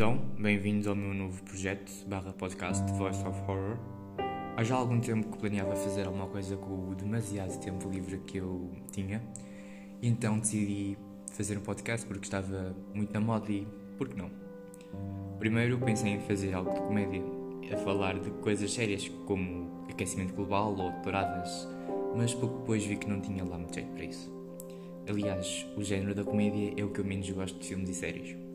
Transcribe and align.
Então, 0.00 0.16
bem-vindos 0.38 0.86
ao 0.86 0.96
meu 0.96 1.12
novo 1.12 1.42
projeto 1.42 1.92
barra 2.06 2.32
podcast 2.32 2.90
Voice 2.92 3.22
of 3.22 3.38
Horror. 3.42 3.76
Há 4.56 4.64
já 4.64 4.74
algum 4.74 4.98
tempo 4.98 5.30
que 5.30 5.36
planeava 5.36 5.76
fazer 5.76 6.06
alguma 6.06 6.26
coisa 6.26 6.56
com 6.56 6.88
o 6.88 6.94
demasiado 6.94 7.60
tempo 7.60 7.86
livre 7.90 8.16
que 8.20 8.38
eu 8.38 8.70
tinha, 8.90 9.22
e 10.00 10.08
então 10.08 10.38
decidi 10.38 10.96
fazer 11.34 11.58
um 11.58 11.60
podcast 11.60 12.06
porque 12.06 12.24
estava 12.24 12.74
muito 12.94 13.12
na 13.12 13.20
moda 13.20 13.52
e 13.52 13.68
por 13.98 14.08
que 14.08 14.16
não? 14.16 14.30
Primeiro 15.38 15.78
pensei 15.78 16.12
em 16.12 16.20
fazer 16.20 16.54
algo 16.54 16.72
de 16.72 16.80
comédia, 16.80 17.22
a 17.70 17.76
falar 17.76 18.18
de 18.18 18.30
coisas 18.40 18.72
sérias 18.72 19.06
como 19.26 19.84
aquecimento 19.90 20.32
global 20.32 20.74
ou 20.78 20.92
douradas, 21.02 21.68
mas 22.16 22.32
pouco 22.32 22.60
depois 22.60 22.82
vi 22.86 22.96
que 22.96 23.06
não 23.06 23.20
tinha 23.20 23.44
lá 23.44 23.58
muito 23.58 23.74
jeito 23.74 23.92
para 23.92 24.04
isso. 24.04 24.32
Aliás, 25.06 25.66
o 25.76 25.84
género 25.84 26.14
da 26.14 26.24
comédia 26.24 26.72
é 26.74 26.82
o 26.82 26.88
que 26.88 27.00
eu 27.00 27.04
menos 27.04 27.28
gosto 27.28 27.58
de 27.58 27.66
filmes 27.66 27.90
e 27.90 27.94
séries. 27.94 28.49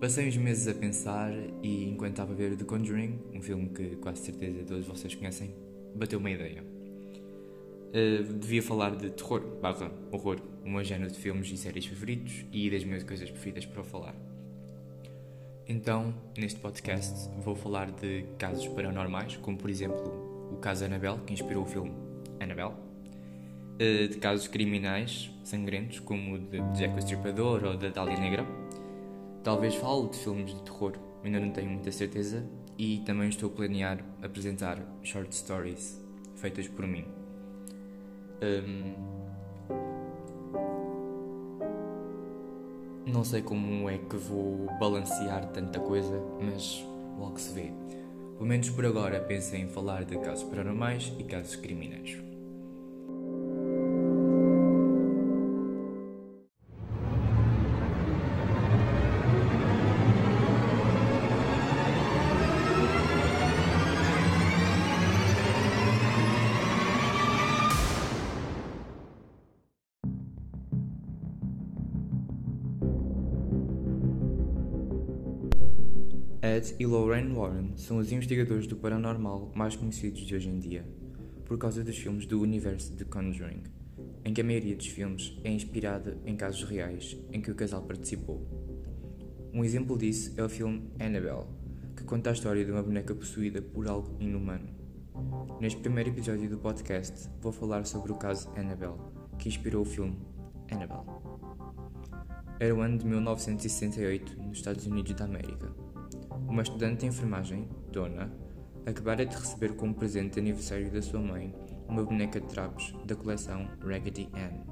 Passei 0.00 0.26
uns 0.26 0.36
meses 0.38 0.66
a 0.66 0.72
pensar 0.72 1.30
e 1.62 1.90
enquanto 1.90 2.12
estava 2.12 2.32
a 2.32 2.34
ver 2.34 2.56
The 2.56 2.64
Conjuring, 2.64 3.18
um 3.34 3.42
filme 3.42 3.68
que 3.68 3.96
quase 3.96 4.22
certeza 4.22 4.64
todos 4.66 4.86
vocês 4.86 5.14
conhecem, 5.14 5.54
bateu 5.94 6.18
uma 6.18 6.30
ideia. 6.30 6.64
Uh, 6.64 8.32
devia 8.32 8.62
falar 8.62 8.96
de 8.96 9.10
terror 9.10 9.42
barra 9.60 9.92
horror, 10.10 10.40
o 10.64 10.70
meu 10.70 10.82
género 10.82 11.10
de 11.10 11.18
filmes 11.18 11.52
e 11.52 11.56
séries 11.58 11.84
favoritos 11.84 12.46
e 12.50 12.70
das 12.70 12.82
minhas 12.82 13.02
coisas 13.02 13.30
preferidas 13.30 13.66
para 13.66 13.84
falar. 13.84 14.14
Então, 15.68 16.14
neste 16.34 16.58
podcast, 16.60 17.28
vou 17.44 17.54
falar 17.54 17.90
de 17.90 18.24
casos 18.38 18.68
paranormais, 18.68 19.36
como 19.36 19.58
por 19.58 19.68
exemplo 19.68 20.50
o 20.50 20.56
caso 20.56 20.82
Annabelle, 20.82 21.20
que 21.26 21.34
inspirou 21.34 21.64
o 21.64 21.66
filme 21.66 21.92
Annabelle, 22.40 22.72
uh, 22.72 24.08
de 24.08 24.16
casos 24.16 24.48
criminais 24.48 25.30
sangrentos, 25.44 26.00
como 26.00 26.36
o 26.36 26.38
de 26.38 26.58
Jack 26.78 26.94
o 26.94 26.98
Estripador 26.98 27.64
ou 27.64 27.76
da 27.76 27.90
Dália 27.90 28.18
Negra 28.18 28.46
Talvez 29.42 29.74
fale 29.74 30.08
de 30.08 30.18
filmes 30.18 30.54
de 30.54 30.62
terror, 30.62 30.92
ainda 31.24 31.40
não 31.40 31.50
tenho 31.50 31.70
muita 31.70 31.90
certeza, 31.90 32.44
e 32.76 32.98
também 33.06 33.28
estou 33.28 33.50
a 33.50 33.52
planear 33.52 34.04
apresentar 34.22 34.78
short 35.02 35.34
stories 35.34 36.00
feitas 36.36 36.68
por 36.68 36.86
mim. 36.86 37.04
Um, 38.42 39.20
não 43.06 43.24
sei 43.24 43.42
como 43.42 43.88
é 43.88 43.98
que 43.98 44.16
vou 44.16 44.66
balancear 44.78 45.50
tanta 45.52 45.80
coisa, 45.80 46.22
mas 46.40 46.84
logo 47.18 47.38
se 47.38 47.52
vê. 47.52 47.72
Pelo 48.34 48.46
menos 48.46 48.70
por 48.70 48.86
agora 48.86 49.20
pensei 49.20 49.60
em 49.60 49.68
falar 49.68 50.04
de 50.04 50.18
casos 50.18 50.44
paranormais 50.44 51.12
e 51.18 51.24
casos 51.24 51.56
criminais. 51.56 52.29
Ed 76.50 76.74
e 76.80 76.84
Lorraine 76.84 77.32
Warren 77.32 77.76
são 77.76 77.98
os 77.98 78.10
investigadores 78.10 78.66
do 78.66 78.74
paranormal 78.74 79.52
mais 79.54 79.76
conhecidos 79.76 80.22
de 80.22 80.34
hoje 80.34 80.48
em 80.48 80.58
dia, 80.58 80.84
por 81.44 81.56
causa 81.56 81.84
dos 81.84 81.96
filmes 81.96 82.26
do 82.26 82.40
universo 82.40 82.92
de 82.92 83.04
Conjuring, 83.04 83.62
em 84.24 84.34
que 84.34 84.40
a 84.40 84.44
maioria 84.44 84.74
dos 84.74 84.88
filmes 84.88 85.38
é 85.44 85.50
inspirada 85.52 86.18
em 86.26 86.34
casos 86.34 86.64
reais 86.64 87.16
em 87.32 87.40
que 87.40 87.52
o 87.52 87.54
casal 87.54 87.82
participou. 87.82 88.44
Um 89.54 89.64
exemplo 89.64 89.96
disso 89.96 90.34
é 90.36 90.42
o 90.42 90.48
filme 90.48 90.90
Annabelle, 90.98 91.46
que 91.96 92.02
conta 92.02 92.30
a 92.30 92.32
história 92.32 92.64
de 92.64 92.72
uma 92.72 92.82
boneca 92.82 93.14
possuída 93.14 93.62
por 93.62 93.86
algo 93.86 94.16
inumano. 94.18 94.70
Neste 95.60 95.80
primeiro 95.80 96.10
episódio 96.10 96.50
do 96.50 96.58
podcast, 96.58 97.28
vou 97.40 97.52
falar 97.52 97.86
sobre 97.86 98.10
o 98.10 98.16
caso 98.16 98.50
Annabelle, 98.56 98.98
que 99.38 99.48
inspirou 99.48 99.82
o 99.82 99.86
filme 99.86 100.16
Annabelle. 100.68 101.06
Era 102.58 102.74
o 102.74 102.80
ano 102.80 102.98
de 102.98 103.06
1968 103.06 104.36
nos 104.42 104.58
Estados 104.58 104.84
Unidos 104.84 105.14
da 105.14 105.26
América 105.26 105.89
uma 106.50 106.62
estudante 106.62 107.00
de 107.00 107.06
enfermagem, 107.06 107.68
Dona, 107.92 108.28
acabara 108.84 109.24
de 109.24 109.36
receber 109.36 109.76
como 109.76 109.94
presente 109.94 110.34
de 110.34 110.40
aniversário 110.40 110.90
da 110.90 111.00
sua 111.00 111.20
mãe 111.20 111.54
uma 111.88 112.02
boneca 112.02 112.40
de 112.40 112.48
trapos 112.48 112.92
da 113.06 113.14
coleção 113.14 113.68
Raggedy 113.80 114.28
Ann. 114.34 114.64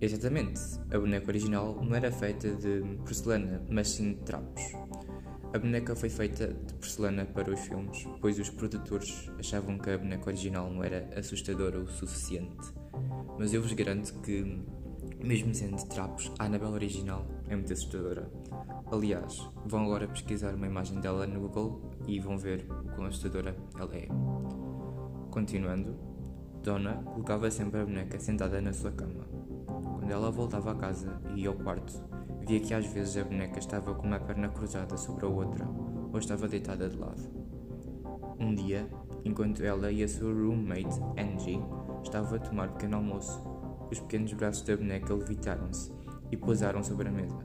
Exatamente, 0.00 0.58
a 0.90 0.98
boneca 0.98 1.28
original 1.28 1.78
não 1.84 1.94
era 1.94 2.10
feita 2.10 2.50
de 2.56 2.80
porcelana, 3.04 3.62
mas 3.68 3.90
sim 3.90 4.14
de 4.14 4.20
trapos. 4.20 4.62
A 5.52 5.58
boneca 5.58 5.94
foi 5.94 6.08
feita 6.08 6.46
de 6.48 6.72
porcelana 6.74 7.26
para 7.26 7.52
os 7.52 7.60
filmes, 7.60 8.08
pois 8.18 8.38
os 8.38 8.48
produtores 8.48 9.30
achavam 9.38 9.78
que 9.78 9.90
a 9.90 9.98
boneca 9.98 10.28
original 10.28 10.70
não 10.70 10.82
era 10.82 11.10
assustadora 11.14 11.78
o 11.78 11.86
suficiente. 11.88 12.72
Mas 13.38 13.52
eu 13.52 13.60
vos 13.60 13.72
garanto 13.74 14.14
que, 14.22 14.64
mesmo 15.22 15.54
sendo 15.54 15.76
de 15.76 15.86
trapos, 15.90 16.32
a 16.38 16.46
Annabelle 16.46 16.72
original 16.72 17.26
é 17.50 17.56
muito 17.56 17.72
assustadora. 17.72 18.30
Aliás, 18.92 19.50
vão 19.66 19.84
agora 19.84 20.06
pesquisar 20.06 20.54
uma 20.54 20.66
imagem 20.66 21.00
dela 21.00 21.26
no 21.26 21.40
Google 21.40 21.90
e 22.06 22.20
vão 22.20 22.38
ver 22.38 22.64
o 22.70 22.94
quão 22.94 23.08
assustadora 23.08 23.56
ela 23.76 23.96
é. 23.96 24.06
Continuando, 25.30 25.96
Donna 26.62 27.02
colocava 27.02 27.50
sempre 27.50 27.80
a 27.80 27.84
boneca 27.84 28.20
sentada 28.20 28.60
na 28.60 28.72
sua 28.72 28.92
cama. 28.92 29.24
Quando 29.66 30.10
ela 30.10 30.30
voltava 30.30 30.70
a 30.70 30.74
casa 30.76 31.20
e 31.34 31.42
ia 31.42 31.48
ao 31.48 31.56
quarto, 31.56 31.92
via 32.46 32.60
que 32.60 32.72
às 32.72 32.86
vezes 32.86 33.16
a 33.16 33.24
boneca 33.24 33.58
estava 33.58 33.94
com 33.94 34.06
uma 34.06 34.20
perna 34.20 34.48
cruzada 34.48 34.96
sobre 34.96 35.26
a 35.26 35.28
outra 35.28 35.66
ou 36.12 36.18
estava 36.18 36.46
deitada 36.46 36.88
de 36.88 36.96
lado. 36.96 37.22
Um 38.38 38.54
dia, 38.54 38.88
enquanto 39.24 39.64
ela 39.64 39.90
e 39.90 40.04
a 40.04 40.08
sua 40.08 40.32
roommate, 40.32 41.00
Angie, 41.18 41.60
estavam 42.04 42.36
a 42.36 42.38
tomar 42.38 42.68
pequeno 42.72 42.96
almoço, 42.96 43.42
os 43.90 43.98
pequenos 43.98 44.32
braços 44.34 44.62
da 44.62 44.76
boneca 44.76 45.12
levitaram-se 45.12 45.99
e 46.30 46.36
pousaram 46.36 46.82
sobre 46.82 47.08
a 47.08 47.12
mesa. 47.12 47.38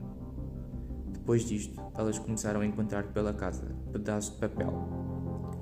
Depois 1.12 1.44
disto, 1.44 1.80
elas 1.96 2.18
começaram 2.18 2.60
a 2.60 2.66
encontrar 2.66 3.12
pela 3.12 3.32
casa 3.32 3.66
pedaços 3.92 4.34
de 4.34 4.40
papel, 4.40 4.72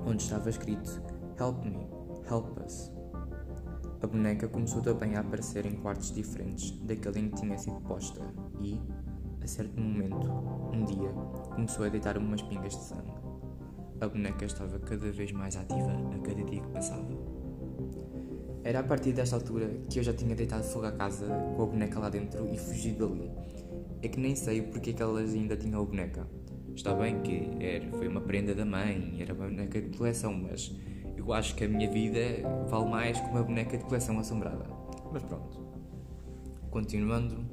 onde 0.05 0.21
estava 0.21 0.49
escrito 0.49 1.01
Help 1.39 1.65
me, 1.65 1.87
help 2.29 2.57
us. 2.63 2.91
A 4.01 4.07
boneca 4.07 4.47
começou 4.47 4.81
também 4.81 5.15
a 5.15 5.21
aparecer 5.21 5.65
em 5.65 5.75
quartos 5.77 6.13
diferentes 6.13 6.71
daquele 6.81 7.19
em 7.21 7.29
que 7.29 7.41
tinha 7.41 7.57
sido 7.57 7.81
posta 7.81 8.21
e, 8.61 8.79
a 9.41 9.47
certo 9.47 9.79
momento, 9.79 10.27
um 10.71 10.85
dia, 10.85 11.09
começou 11.55 11.85
a 11.85 11.89
deitar 11.89 12.17
umas 12.17 12.41
pingas 12.43 12.75
de 12.75 12.83
sangue. 12.83 13.13
A 13.99 14.07
boneca 14.07 14.45
estava 14.45 14.77
cada 14.79 15.11
vez 15.11 15.31
mais 15.31 15.55
ativa 15.55 15.91
a 16.13 16.19
cada 16.19 16.43
dia 16.43 16.61
que 16.61 16.67
passava. 16.67 17.44
Era 18.65 18.79
a 18.79 18.83
partir 18.83 19.13
desta 19.13 19.35
altura 19.35 19.69
que 19.89 19.99
eu 19.99 20.03
já 20.03 20.11
tinha 20.11 20.35
deitado 20.35 20.63
fogo 20.63 20.87
à 20.87 20.91
casa 20.91 21.27
com 21.55 21.63
a 21.63 21.65
boneca 21.67 21.99
lá 21.99 22.09
dentro 22.09 22.45
e 22.51 22.57
fugido 22.57 23.07
dali 23.07 23.31
é 24.05 24.07
que 24.07 24.19
nem 24.19 24.35
sei 24.35 24.61
porque 24.61 24.91
é 24.91 24.93
que 24.93 25.01
elas 25.01 25.33
ainda 25.33 25.57
tinham 25.57 25.81
a 25.81 25.85
boneca. 25.85 26.27
Está 26.75 26.93
bem 26.93 27.21
que 27.21 27.49
era, 27.59 27.89
foi 27.91 28.07
uma 28.07 28.21
prenda 28.21 28.53
da 28.53 28.65
mãe, 28.65 29.17
era 29.19 29.33
uma 29.33 29.47
boneca 29.47 29.81
de 29.81 29.97
coleção, 29.97 30.33
mas 30.33 30.75
eu 31.17 31.33
acho 31.33 31.55
que 31.55 31.63
a 31.63 31.67
minha 31.67 31.89
vida 31.89 32.19
vale 32.67 32.89
mais 32.89 33.19
que 33.19 33.27
uma 33.29 33.43
boneca 33.43 33.77
de 33.77 33.83
coleção 33.83 34.19
assombrada. 34.19 34.65
Mas 35.11 35.23
pronto. 35.23 35.59
Continuando, 36.69 37.45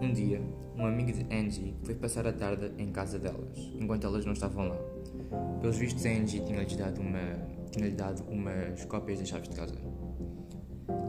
um 0.00 0.12
dia, 0.12 0.40
um 0.76 0.86
amigo 0.86 1.12
de 1.12 1.26
Angie 1.34 1.74
foi 1.82 1.94
passar 1.94 2.26
a 2.26 2.32
tarde 2.32 2.72
em 2.78 2.90
casa 2.90 3.18
delas, 3.18 3.58
enquanto 3.78 4.06
elas 4.06 4.24
não 4.24 4.32
estavam 4.32 4.68
lá. 4.68 4.78
Pelos 5.60 5.76
vistos, 5.76 6.06
a 6.06 6.08
Angie 6.08 6.40
tinha-lhes 6.40 6.76
dado, 6.76 7.00
uma, 7.00 7.20
tinha 7.70 7.90
dado 7.90 8.22
umas 8.30 8.84
cópias 8.86 9.18
das 9.18 9.28
chaves 9.28 9.48
de 9.48 9.56
casa. 9.56 9.74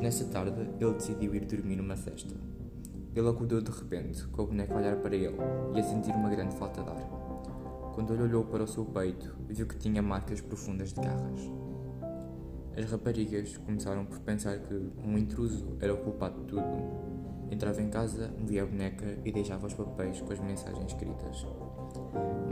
Nessa 0.02 0.26
tarde, 0.26 0.62
ele 0.80 0.94
decidiu 0.94 1.34
ir 1.34 1.46
dormir 1.46 1.76
numa 1.76 1.96
cesta. 1.96 2.36
Ele 3.16 3.28
acordou 3.28 3.60
de 3.62 3.72
repente, 3.72 4.28
com 4.28 4.44
a 4.44 4.46
boneca 4.46 4.74
a 4.76 4.78
olhar 4.78 4.96
para 4.98 5.16
ele 5.16 5.36
e 5.74 5.80
a 5.80 5.84
sentir 5.84 6.12
uma 6.12 6.30
grande 6.30 6.56
falta 6.56 6.84
de 6.84 6.90
ar. 6.90 7.28
Quando 7.96 8.14
ele 8.14 8.22
olhou 8.22 8.46
para 8.46 8.64
o 8.64 8.68
seu 8.68 8.86
peito, 8.86 9.36
viu 9.50 9.66
que 9.66 9.76
tinha 9.76 10.04
marcas 10.04 10.40
profundas 10.40 10.94
de 10.94 11.02
garras. 11.02 11.42
As 12.78 12.92
raparigas 12.92 13.58
começaram 13.58 14.06
por 14.06 14.20
pensar 14.20 14.60
que 14.60 14.76
um 15.04 15.18
intruso 15.18 15.76
era 15.80 15.92
o 15.92 15.98
culpado 15.98 16.42
de 16.42 16.46
tudo. 16.46 17.48
Entrava 17.50 17.82
em 17.82 17.90
casa, 17.90 18.32
via 18.46 18.62
a 18.62 18.66
boneca 18.68 19.18
e 19.26 19.32
deixava 19.32 19.66
os 19.66 19.74
papéis 19.74 20.22
com 20.22 20.32
as 20.32 20.40
mensagens 20.40 20.86
escritas. 20.86 21.44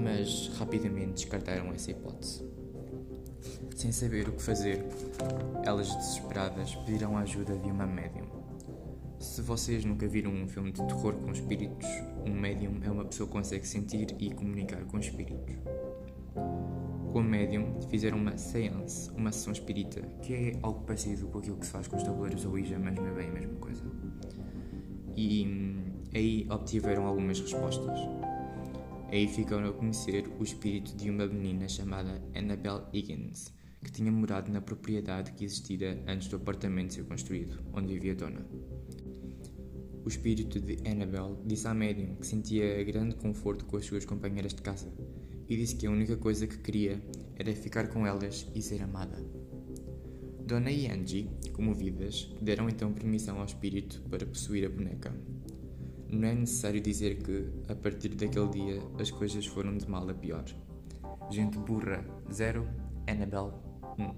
Mas 0.01 0.47
rapidamente 0.57 1.13
descartaram 1.13 1.71
essa 1.73 1.91
hipótese. 1.91 2.54
Sem 3.75 3.91
saber 3.91 4.29
o 4.29 4.31
que 4.31 4.41
fazer, 4.41 4.85
elas 5.65 5.93
desesperadas 5.93 6.73
pediram 6.75 7.17
a 7.17 7.21
ajuda 7.21 7.57
de 7.57 7.69
uma 7.69 7.85
médium. 7.85 8.25
Se 9.19 9.41
vocês 9.41 9.83
nunca 9.83 10.07
viram 10.07 10.31
um 10.31 10.47
filme 10.47 10.71
de 10.71 10.81
terror 10.87 11.13
com 11.15 11.29
espíritos, 11.33 11.85
um 12.25 12.33
médium 12.33 12.79
é 12.81 12.89
uma 12.89 13.03
pessoa 13.03 13.27
que 13.27 13.33
consegue 13.33 13.67
sentir 13.67 14.15
e 14.17 14.33
comunicar 14.33 14.81
com 14.85 14.97
espíritos. 14.97 15.57
Com 17.11 17.19
o 17.19 17.23
médium 17.23 17.81
fizeram 17.89 18.17
uma 18.17 18.37
seance, 18.37 19.11
uma 19.11 19.33
sessão 19.33 19.51
espírita, 19.51 20.01
que 20.21 20.33
é 20.33 20.59
algo 20.63 20.85
parecido 20.85 21.27
com 21.27 21.39
aquilo 21.39 21.57
que 21.57 21.65
se 21.65 21.73
faz 21.73 21.85
com 21.85 21.97
os 21.97 22.03
tabuleiros 22.03 22.43
da 22.43 22.49
Ouija, 22.49 22.79
mas 22.79 22.95
não 22.95 23.05
é 23.05 23.11
bem 23.11 23.27
a 23.27 23.33
mesma 23.33 23.55
coisa. 23.55 23.83
E 25.17 25.45
hum, 25.45 26.01
aí 26.13 26.47
obtiveram 26.49 27.05
algumas 27.05 27.41
respostas. 27.41 27.99
Aí 29.11 29.27
ficaram 29.27 29.67
a 29.67 29.73
conhecer 29.73 30.29
o 30.39 30.43
espírito 30.43 30.95
de 30.95 31.09
uma 31.09 31.27
menina 31.27 31.67
chamada 31.67 32.21
Annabelle 32.33 32.83
Higgins, 32.93 33.53
que 33.85 33.91
tinha 33.91 34.11
morado 34.11 34.51
na 34.51 34.59
propriedade 34.59 35.31
que 35.33 35.45
existira 35.45 36.03
antes 36.07 36.27
do 36.27 36.37
apartamento 36.37 36.95
ser 36.95 37.03
construído, 37.03 37.59
onde 37.71 37.93
vivia 37.93 38.13
a 38.13 38.15
dona. 38.15 38.43
O 40.03 40.09
espírito 40.09 40.59
de 40.59 40.77
Annabelle 40.89 41.37
disse 41.45 41.67
à 41.67 41.73
médium 41.73 42.15
que 42.15 42.25
sentia 42.25 42.83
grande 42.83 43.15
conforto 43.15 43.63
com 43.65 43.77
as 43.77 43.85
suas 43.85 44.03
companheiras 44.03 44.55
de 44.55 44.61
casa 44.63 44.91
e 45.47 45.55
disse 45.55 45.75
que 45.75 45.85
a 45.85 45.91
única 45.91 46.17
coisa 46.17 46.47
que 46.47 46.57
queria 46.57 46.99
era 47.35 47.53
ficar 47.53 47.87
com 47.89 48.07
elas 48.07 48.47
e 48.55 48.61
ser 48.61 48.81
amada. 48.81 49.23
Dona 50.43 50.71
e 50.71 50.87
Angie, 50.87 51.29
comovidas, 51.53 52.33
deram 52.41 52.67
então 52.67 52.91
permissão 52.91 53.37
ao 53.37 53.45
espírito 53.45 54.01
para 54.09 54.25
possuir 54.25 54.65
a 54.65 54.69
boneca. 54.69 55.13
Não 56.09 56.27
é 56.27 56.33
necessário 56.33 56.81
dizer 56.81 57.17
que, 57.21 57.51
a 57.67 57.75
partir 57.75 58.09
daquele 58.09 58.49
dia, 58.49 58.81
as 58.99 59.11
coisas 59.11 59.45
foram 59.45 59.77
de 59.77 59.87
mal 59.87 60.09
a 60.09 60.13
pior. 60.13 60.45
Gente 61.29 61.57
burra, 61.59 62.03
0, 62.31 62.67
Annabelle, 63.07 63.64
1. 63.97 64.03
Um. 64.03 64.15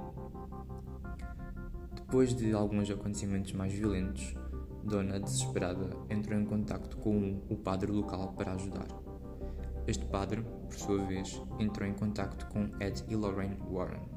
Depois 1.95 2.33
de 2.33 2.53
alguns 2.53 2.89
acontecimentos 2.89 3.53
mais 3.53 3.73
violentos, 3.73 4.35
Dona, 4.83 5.19
desesperada, 5.19 5.89
entrou 6.09 6.39
em 6.39 6.45
contato 6.45 6.95
com 6.97 7.41
o 7.49 7.57
padre 7.57 7.91
local 7.91 8.33
para 8.37 8.53
ajudar. 8.53 8.87
Este 9.85 10.05
padre, 10.05 10.41
por 10.41 10.73
sua 10.73 11.05
vez, 11.05 11.41
entrou 11.59 11.87
em 11.87 11.93
contato 11.93 12.47
com 12.47 12.69
Ed 12.81 13.03
e 13.09 13.15
Lorraine 13.15 13.57
Warren. 13.69 14.07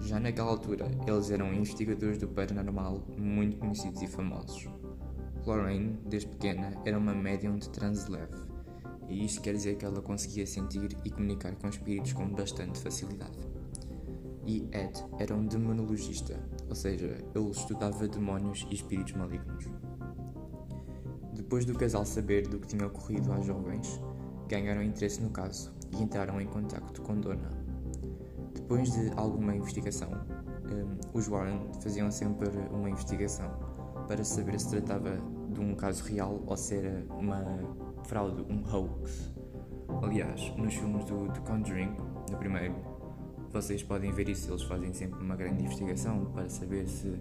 Já 0.00 0.18
naquela 0.18 0.50
altura, 0.50 0.90
eles 1.06 1.30
eram 1.30 1.54
investigadores 1.54 2.18
do 2.18 2.26
paranormal 2.26 3.06
muito 3.16 3.58
conhecidos 3.58 4.02
e 4.02 4.08
famosos. 4.08 4.68
Lorraine, 5.46 5.96
desde 6.06 6.28
pequena, 6.28 6.72
era 6.84 6.98
uma 6.98 7.14
médium 7.14 7.56
de 7.56 7.68
transe 7.70 8.10
leve, 8.10 8.36
e 9.08 9.24
isto 9.24 9.42
quer 9.42 9.54
dizer 9.54 9.76
que 9.76 9.84
ela 9.84 10.02
conseguia 10.02 10.46
sentir 10.46 10.96
e 11.04 11.10
comunicar 11.10 11.54
com 11.54 11.68
espíritos 11.68 12.12
com 12.12 12.28
bastante 12.28 12.80
facilidade. 12.80 13.38
E 14.46 14.68
Ed 14.72 15.04
era 15.18 15.34
um 15.34 15.46
demonologista, 15.46 16.38
ou 16.68 16.74
seja, 16.74 17.18
ele 17.34 17.50
estudava 17.50 18.08
demónios 18.08 18.66
e 18.70 18.74
espíritos 18.74 19.14
malignos. 19.14 19.66
Depois 21.34 21.64
do 21.64 21.74
casal 21.74 22.04
saber 22.04 22.48
do 22.48 22.58
que 22.58 22.68
tinha 22.68 22.86
ocorrido 22.86 23.32
às 23.32 23.44
jovens, 23.44 24.00
ganharam 24.48 24.82
interesse 24.82 25.20
no 25.20 25.30
caso 25.30 25.72
e 25.92 26.02
entraram 26.02 26.40
em 26.40 26.46
contato 26.46 27.02
com 27.02 27.18
Dona. 27.20 27.50
Depois 28.54 28.92
de 28.92 29.10
alguma 29.16 29.54
investigação, 29.54 30.10
um, 30.10 31.18
os 31.18 31.28
Warren 31.28 31.72
faziam 31.80 32.10
sempre 32.10 32.48
uma 32.70 32.90
investigação 32.90 33.50
para 34.06 34.24
saber 34.24 34.58
se 34.58 34.70
tratava 34.70 35.18
de 35.52 35.60
um 35.60 35.74
caso 35.74 36.04
real 36.04 36.42
ou 36.46 36.56
se 36.56 36.76
era 36.76 37.04
uma 37.10 37.44
fraude, 38.04 38.42
um 38.50 38.62
hoax. 38.68 39.32
Aliás, 40.02 40.52
nos 40.56 40.74
filmes 40.74 41.04
do 41.04 41.28
The 41.32 41.40
Conjuring, 41.40 41.96
no 42.30 42.38
primeiro, 42.38 42.74
vocês 43.52 43.82
podem 43.82 44.12
ver 44.12 44.28
isso, 44.28 44.50
eles 44.50 44.62
fazem 44.62 44.92
sempre 44.92 45.20
uma 45.20 45.36
grande 45.36 45.64
investigação 45.64 46.26
para 46.26 46.48
saber 46.48 46.86
se, 46.86 47.18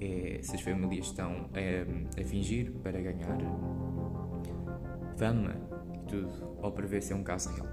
é, 0.00 0.38
se 0.42 0.54
as 0.54 0.60
famílias 0.60 1.06
estão 1.06 1.48
a, 1.54 2.20
a 2.20 2.24
fingir 2.24 2.72
para 2.82 3.00
ganhar 3.00 3.38
fama 5.16 5.54
e 5.94 5.98
tudo, 6.08 6.56
ou 6.60 6.72
para 6.72 6.86
ver 6.86 7.02
se 7.02 7.12
é 7.12 7.16
um 7.16 7.22
caso 7.22 7.50
real. 7.50 7.68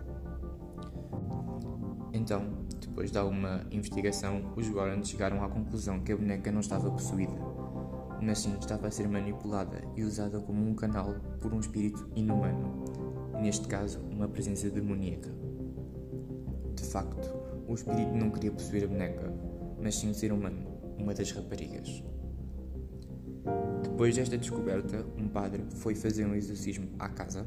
Então, 2.13 2.65
depois 2.79 3.11
de 3.11 3.17
alguma 3.17 3.65
investigação, 3.71 4.53
os 4.55 4.67
Warren 4.67 5.03
chegaram 5.03 5.43
à 5.43 5.49
conclusão 5.49 5.99
que 5.99 6.11
a 6.11 6.17
boneca 6.17 6.51
não 6.51 6.59
estava 6.59 6.89
possuída, 6.89 7.33
mas 8.21 8.39
sim 8.39 8.55
estava 8.59 8.87
a 8.87 8.91
ser 8.91 9.07
manipulada 9.07 9.81
e 9.95 10.03
usada 10.03 10.39
como 10.39 10.67
um 10.67 10.73
canal 10.73 11.15
por 11.39 11.53
um 11.53 11.59
espírito 11.59 12.09
inumano, 12.15 12.83
neste 13.41 13.67
caso, 13.67 13.99
uma 14.11 14.27
presença 14.27 14.69
demoníaca. 14.69 15.29
De 16.75 16.83
facto, 16.85 17.48
o 17.69 17.75
espírito 17.75 18.15
não 18.15 18.31
queria 18.31 18.51
possuir 18.51 18.83
a 18.83 18.87
boneca, 18.87 19.31
mas 19.79 19.95
sim 19.95 20.11
ser 20.11 20.33
humano, 20.33 20.65
uma 20.97 21.13
das 21.13 21.31
raparigas. 21.31 22.03
Depois 23.83 24.15
desta 24.15 24.39
descoberta, 24.39 25.05
um 25.15 25.27
padre 25.27 25.63
foi 25.75 25.93
fazer 25.93 26.25
um 26.25 26.33
exorcismo 26.33 26.89
à 26.97 27.07
casa, 27.09 27.45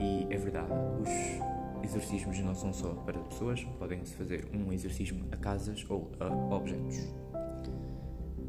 e 0.00 0.26
é 0.32 0.38
verdade, 0.38 0.72
os 1.02 1.84
exorcismos 1.84 2.38
não 2.38 2.54
são 2.54 2.72
só 2.72 2.94
para 2.94 3.18
pessoas, 3.18 3.62
podem-se 3.78 4.14
fazer 4.14 4.48
um 4.54 4.72
exorcismo 4.72 5.26
a 5.30 5.36
casas 5.36 5.84
ou 5.90 6.10
a 6.18 6.54
objetos. 6.54 6.96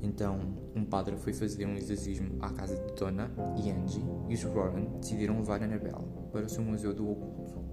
Então, 0.02 0.40
um 0.74 0.86
padre 0.86 1.18
foi 1.18 1.34
fazer 1.34 1.66
um 1.66 1.76
exorcismo 1.76 2.38
à 2.40 2.50
casa 2.50 2.78
de 2.78 2.94
Donna 2.94 3.30
e 3.58 3.72
Angie, 3.72 4.06
e 4.30 4.36
os 4.36 4.44
Warren 4.44 4.86
decidiram 5.02 5.38
levar 5.38 5.62
Annabelle 5.62 6.06
para 6.32 6.46
o 6.46 6.50
seu 6.50 6.64
museu 6.64 6.94
do 6.94 7.12
oculto. 7.12 7.67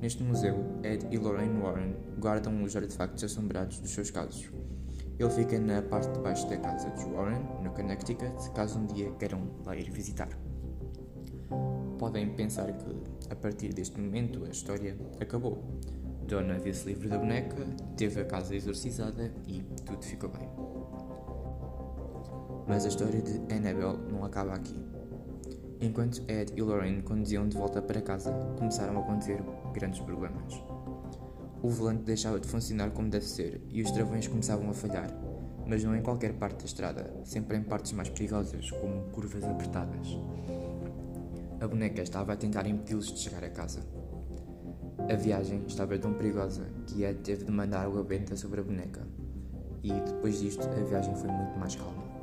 Neste 0.00 0.22
museu, 0.22 0.56
Ed 0.82 1.06
e 1.10 1.16
Lorraine 1.16 1.58
Warren 1.58 1.96
guardam 2.18 2.62
os 2.62 2.76
artefactos 2.76 3.24
assombrados 3.24 3.78
dos 3.80 3.90
seus 3.90 4.10
casos. 4.10 4.50
Ele 5.18 5.30
fica 5.30 5.58
na 5.58 5.80
parte 5.80 6.12
de 6.12 6.18
baixo 6.20 6.46
da 6.48 6.58
casa 6.58 6.90
dos 6.90 7.04
Warren, 7.04 7.40
no 7.62 7.70
Connecticut, 7.70 8.50
caso 8.54 8.78
um 8.78 8.86
dia 8.86 9.10
queiram 9.12 9.48
lá 9.64 9.74
ir 9.74 9.90
visitar. 9.90 10.28
Podem 11.98 12.34
pensar 12.34 12.70
que, 12.72 13.02
a 13.30 13.34
partir 13.34 13.72
deste 13.72 13.98
momento, 13.98 14.44
a 14.44 14.50
história 14.50 14.98
acabou. 15.18 15.64
Donna 16.28 16.58
viu-se 16.58 16.86
livre 16.86 17.08
da 17.08 17.16
boneca, 17.18 17.56
teve 17.96 18.20
a 18.20 18.24
casa 18.26 18.54
exorcizada 18.54 19.32
e 19.46 19.62
tudo 19.86 20.04
ficou 20.04 20.28
bem. 20.28 20.48
Mas 22.68 22.84
a 22.84 22.88
história 22.88 23.22
de 23.22 23.38
Annabelle 23.54 23.96
não 24.10 24.24
acaba 24.24 24.52
aqui. 24.52 24.95
Enquanto 25.80 26.22
Ed 26.26 26.52
e 26.56 26.62
Lorraine 26.62 27.02
conduziam 27.02 27.46
de 27.46 27.56
volta 27.56 27.82
para 27.82 28.00
casa, 28.00 28.32
começaram 28.58 28.96
a 28.96 29.00
acontecer 29.00 29.42
grandes 29.74 30.00
problemas. 30.00 30.54
O 31.62 31.68
volante 31.68 32.04
deixava 32.04 32.40
de 32.40 32.48
funcionar 32.48 32.90
como 32.90 33.10
deve 33.10 33.26
ser 33.26 33.60
e 33.68 33.82
os 33.82 33.90
travões 33.90 34.26
começavam 34.26 34.70
a 34.70 34.72
falhar, 34.72 35.10
mas 35.66 35.84
não 35.84 35.94
em 35.94 36.02
qualquer 36.02 36.32
parte 36.34 36.60
da 36.60 36.64
estrada, 36.64 37.12
sempre 37.24 37.58
em 37.58 37.62
partes 37.62 37.92
mais 37.92 38.08
perigosas, 38.08 38.70
como 38.70 39.10
curvas 39.10 39.44
apertadas. 39.44 40.16
A 41.60 41.68
boneca 41.68 42.02
estava 42.02 42.32
a 42.32 42.36
tentar 42.36 42.66
impedi-los 42.66 43.12
de 43.12 43.18
chegar 43.18 43.44
a 43.44 43.50
casa. 43.50 43.80
A 45.10 45.14
viagem 45.14 45.62
estava 45.66 45.98
tão 45.98 46.14
perigosa 46.14 46.64
que 46.86 47.02
Ed 47.02 47.20
teve 47.20 47.44
de 47.44 47.52
mandar 47.52 47.84
água 47.84 48.02
benta 48.02 48.34
sobre 48.34 48.60
a 48.60 48.64
boneca, 48.64 49.06
e 49.82 49.92
depois 49.92 50.40
disto 50.40 50.66
a 50.66 50.84
viagem 50.84 51.14
foi 51.14 51.30
muito 51.30 51.58
mais 51.58 51.76
calma. 51.76 52.15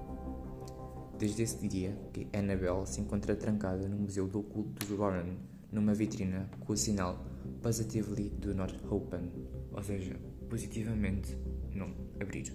Desde 1.24 1.42
esse 1.42 1.66
dia 1.70 1.98
que 2.12 2.28
Annabelle 2.38 2.86
se 2.86 3.00
encontra 3.00 3.34
trancada 3.34 3.88
no 3.88 3.96
Museu 3.96 4.28
do 4.28 4.42
Oculto 4.42 4.86
de 4.86 4.94
Warren, 4.94 5.38
numa 5.72 5.94
vitrina 5.94 6.50
com 6.60 6.74
o 6.74 6.76
sinal 6.76 7.26
Positively 7.62 8.30
Do 8.32 8.54
Not 8.54 8.78
Open, 8.90 9.32
ou 9.72 9.82
seja, 9.82 10.20
positivamente 10.50 11.38
não 11.74 11.96
abrir. 12.20 12.52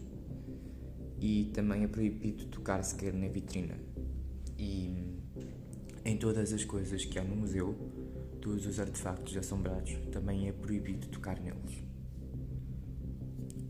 E 1.18 1.46
também 1.54 1.84
é 1.84 1.88
proibido 1.88 2.44
tocar 2.48 2.82
sequer 2.84 3.14
na 3.14 3.26
vitrina. 3.28 3.74
E 4.58 5.16
em 6.04 6.18
todas 6.18 6.52
as 6.52 6.62
coisas 6.62 7.06
que 7.06 7.18
há 7.18 7.24
no 7.24 7.36
museu, 7.36 7.74
todos 8.38 8.66
os 8.66 8.78
artefactos 8.78 9.34
assombrados, 9.38 9.96
também 10.12 10.46
é 10.46 10.52
proibido 10.52 11.06
tocar 11.08 11.40
neles. 11.40 11.82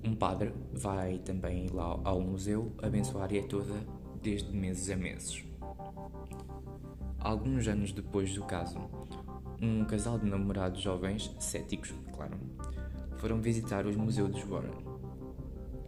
Um 0.02 0.16
padre 0.16 0.52
vai 0.72 1.18
também 1.18 1.68
lá 1.68 2.00
ao 2.02 2.20
museu 2.20 2.72
abençoar 2.82 3.22
a 3.22 3.24
área 3.26 3.44
toda 3.44 3.74
desde 4.28 4.54
meses 4.54 4.90
a 4.90 4.96
meses. 4.96 5.42
Alguns 7.18 7.66
anos 7.66 7.92
depois 7.92 8.34
do 8.34 8.44
caso, 8.44 8.78
um 9.58 9.86
casal 9.86 10.18
de 10.18 10.26
namorados 10.26 10.82
jovens, 10.82 11.34
céticos, 11.38 11.94
claro, 12.12 12.36
foram 13.16 13.40
visitar 13.40 13.86
os 13.86 13.96
museus 13.96 14.36
de 14.36 14.44
Warren. 14.44 14.84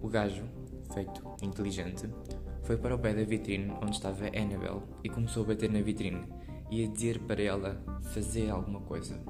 O 0.01 0.09
gajo, 0.09 0.43
feito 0.95 1.23
inteligente, 1.43 2.09
foi 2.63 2.79
para 2.79 2.95
o 2.95 2.99
pé 2.99 3.13
da 3.13 3.25
vitrine 3.25 3.73
onde 3.83 3.91
estava 3.97 4.29
Annabelle 4.29 4.85
e 5.05 5.11
começou 5.11 5.45
a 5.45 5.49
bater 5.49 5.71
na 5.71 5.83
vitrine 5.83 6.27
e 6.71 6.83
a 6.83 6.89
dizer 6.89 7.19
para 7.19 7.43
ela 7.43 7.85
fazer 8.15 8.49
alguma 8.49 8.81
coisa. 8.81 9.21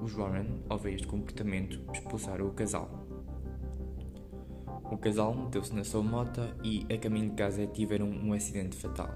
Os 0.00 0.12
Warren, 0.12 0.62
ao 0.68 0.78
ver 0.78 0.94
este 0.94 1.08
comportamento, 1.08 1.80
expulsaram 1.92 2.46
o 2.46 2.52
casal. 2.52 3.01
O 4.92 4.98
casal 4.98 5.34
meteu-se 5.34 5.74
na 5.74 5.84
sua 5.84 6.02
moto 6.02 6.42
e, 6.62 6.86
a 6.92 6.98
caminho 6.98 7.30
de 7.30 7.34
casa, 7.34 7.66
tiveram 7.66 8.10
um 8.10 8.34
acidente 8.34 8.76
fatal. 8.76 9.08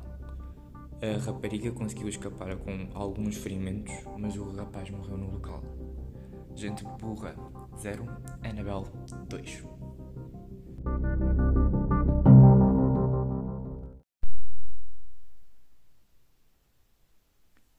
A 1.02 1.23
rapariga 1.23 1.71
conseguiu 1.71 2.09
escapar 2.09 2.56
com 2.56 2.88
alguns 2.95 3.37
ferimentos, 3.37 3.92
mas 4.16 4.38
o 4.38 4.56
rapaz 4.56 4.88
morreu 4.88 5.18
no 5.18 5.33
local. 5.33 5.62
Gente 6.54 6.83
burra 6.99 7.37
0, 7.76 8.06
Annabelle 8.42 8.87
2. 9.28 9.64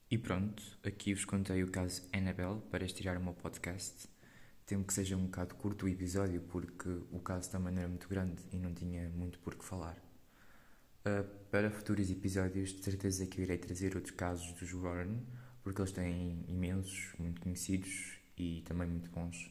E 0.08 0.16
pronto, 0.16 0.62
aqui 0.86 1.14
vos 1.14 1.24
contei 1.24 1.64
o 1.64 1.70
caso 1.72 2.08
Annabelle 2.14 2.60
para 2.70 2.84
estirar 2.84 3.18
o 3.18 3.20
meu 3.20 3.34
podcast. 3.34 4.08
Temo 4.68 4.84
que 4.84 4.92
seja 4.92 5.16
um 5.16 5.24
bocado 5.24 5.54
curto 5.54 5.86
o 5.86 5.88
episódio 5.88 6.42
porque 6.42 6.90
o 7.10 7.18
caso 7.20 7.50
também 7.50 7.72
não 7.72 7.80
era 7.80 7.88
muito 7.88 8.06
grande 8.06 8.42
e 8.52 8.58
não 8.58 8.74
tinha 8.74 9.08
muito 9.08 9.38
por 9.38 9.54
que 9.54 9.64
falar. 9.64 9.96
Uh, 11.06 11.24
para 11.50 11.70
futuros 11.70 12.10
episódios, 12.10 12.74
de 12.74 12.84
certeza 12.84 13.26
que 13.26 13.40
eu 13.40 13.44
irei 13.44 13.56
trazer 13.56 13.96
outros 13.96 14.14
casos 14.14 14.52
dos 14.52 14.70
Warren, 14.72 15.22
porque 15.62 15.80
eles 15.80 15.90
têm 15.90 16.44
imensos, 16.46 17.14
muito 17.18 17.40
conhecidos 17.40 18.18
e 18.36 18.60
também 18.66 18.86
muito 18.86 19.10
bons. 19.10 19.50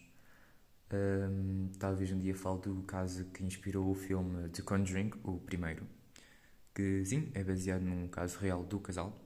Um, 0.94 1.72
talvez 1.80 2.12
um 2.12 2.20
dia 2.20 2.36
fale 2.36 2.62
do 2.62 2.84
caso 2.84 3.26
que 3.32 3.44
inspirou 3.44 3.90
o 3.90 3.96
filme 3.96 4.50
The 4.50 4.62
Conjuring, 4.62 5.14
o 5.24 5.40
primeiro, 5.40 5.88
que 6.76 7.04
sim, 7.04 7.32
é 7.34 7.44
baseado 7.44 7.82
num 7.82 8.08
caso 8.08 8.38
real 8.38 8.64
do 8.64 8.80
casal. 8.80 9.20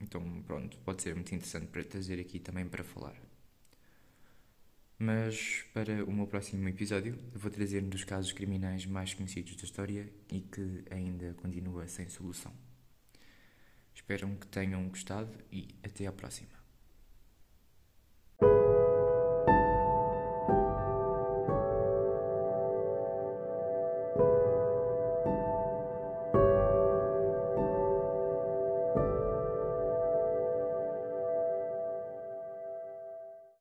Então, 0.00 0.42
pronto, 0.46 0.78
pode 0.78 1.02
ser 1.02 1.14
muito 1.14 1.34
interessante 1.34 1.66
para 1.66 1.84
trazer 1.84 2.18
aqui 2.18 2.40
também 2.40 2.66
para 2.66 2.82
falar. 2.82 3.25
Mas 4.98 5.62
para 5.74 6.04
o 6.04 6.12
meu 6.12 6.26
próximo 6.26 6.66
episódio, 6.68 7.18
vou 7.34 7.50
trazer 7.50 7.82
um 7.82 7.88
dos 7.88 8.02
casos 8.02 8.32
criminais 8.32 8.86
mais 8.86 9.12
conhecidos 9.12 9.54
da 9.56 9.64
história 9.64 10.10
e 10.30 10.40
que 10.40 10.84
ainda 10.90 11.34
continua 11.34 11.86
sem 11.86 12.08
solução. 12.08 12.52
Espero 13.94 14.28
que 14.36 14.46
tenham 14.46 14.88
gostado 14.88 15.36
e 15.52 15.68
até 15.82 16.06
à 16.06 16.12
próxima. 16.12 16.65